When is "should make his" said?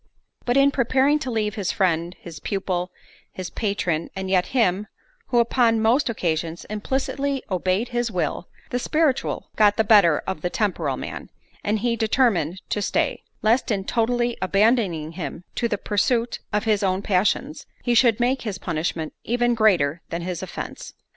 17.93-18.57